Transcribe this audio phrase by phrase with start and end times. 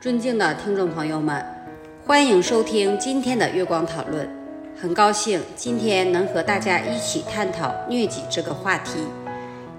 [0.00, 1.44] 尊敬的听众朋友们，
[2.06, 4.26] 欢迎收听今天的月光讨论。
[4.74, 9.00] 很高兴今天能和大家一起探讨疟疾这个话题。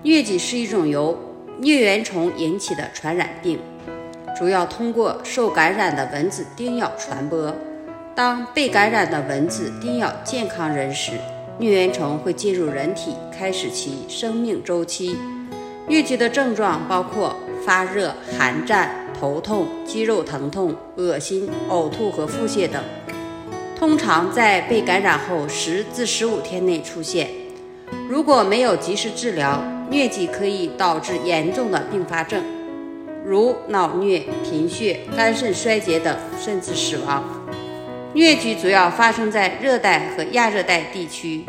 [0.03, 1.17] 疟疾是一种由
[1.59, 3.57] 疟原虫引起的传染病，
[4.37, 7.51] 主要通过受感染的蚊子叮咬传播。
[8.13, 11.13] 当被感染的蚊子叮咬健康人时，
[11.59, 15.17] 疟原虫会进入人体，开始其生命周期。
[15.87, 17.35] 疟疾的症状包括
[17.65, 19.00] 发热、寒战。
[19.21, 22.81] 头痛、肌肉疼痛、恶心、呕吐和腹泻等，
[23.77, 27.29] 通常在被感染后十至十五天内出现。
[28.09, 32.43] 如果没有及时治疗，疟疾可以导致严重的并发症，
[33.23, 37.23] 如脑疟、贫血、肝肾衰竭等，甚至死亡。
[38.15, 41.45] 疟疾主要发生在热带和亚热带地区，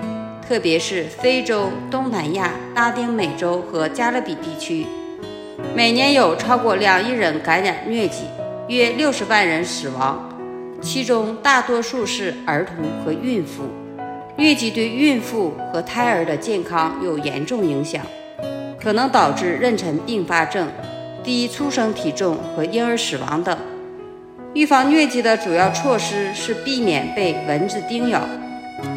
[0.47, 4.85] 特别是非洲、东南亚、拉丁美洲和加勒比地区。
[5.75, 8.25] 每年有超过两亿人感染疟疾，
[8.69, 10.29] 约六十万人死亡，
[10.83, 13.63] 其中大多数是儿童和孕妇。
[14.37, 18.05] 疟疾对孕妇和胎儿的健康有严重影响，
[18.79, 20.69] 可能导致妊娠并发症、
[21.25, 23.57] 低出生体重和婴儿死亡等。
[24.53, 28.21] 预防疟疾的主要措施是避免被蚊子叮咬，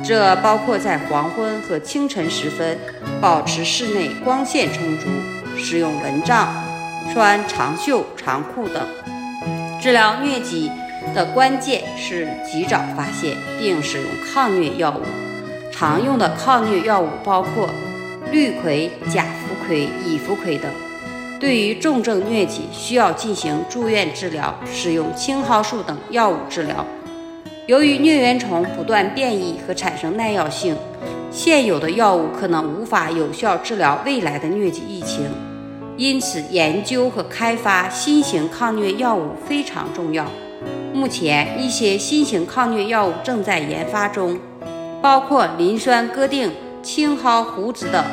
[0.04, 2.78] 这包括在黄昏和清晨时分
[3.22, 5.08] 保持室内光线充足。
[5.58, 6.54] 使用蚊帐、
[7.14, 8.82] 穿长袖长裤等。
[9.82, 10.72] 治疗疟疾
[11.14, 15.02] 的关键是及早发现并使用抗疟药物。
[15.72, 17.70] 常用的抗疟药物包括
[18.32, 20.72] 氯喹、甲氟喹、乙氟喹等。
[21.40, 26.86] 对于重症疟疾，需要进行住院治疗，使用青蒿素等药物治疗。
[27.68, 30.76] 由于疟原虫不断变异和产生耐药性，
[31.30, 35.30] 现有的药物可能无法有效治疗未来的疟疾疫情。
[35.98, 40.26] 因此，研究和开发新型抗疟药物非常重要。
[40.94, 44.38] 目前，一些新型抗疟药物正在研发中，
[45.02, 46.52] 包括磷酸哥定、
[46.84, 48.04] 青蒿胡子等。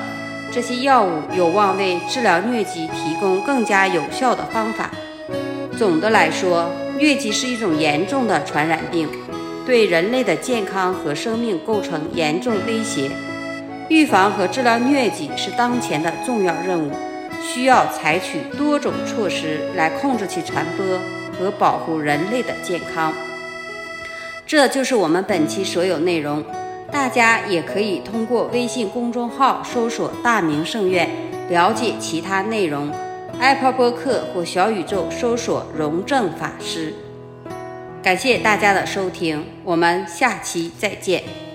[0.53, 4.91] 这些药物有望为治疗疟疾提供更加有效的方法。
[5.77, 9.09] 总的来说，疟疾是一种严重的传染病，
[9.67, 13.11] 对人类的健康和生命构成严重威胁。
[13.89, 16.93] 预防和治疗疟疾是当前的重要任务。
[17.43, 20.99] 需要采取多种措施来控制其传播
[21.37, 23.13] 和保护人类的健康。
[24.47, 26.45] 这就是我们本期所有内容。
[26.91, 31.09] 大家也可以通过微信公众号搜索“大明圣院”
[31.49, 32.93] 了解其他内容。
[33.41, 36.93] Apple 播客或小宇宙搜索“荣正法师”。
[38.03, 41.52] 感谢大家的收听，我们下期再见。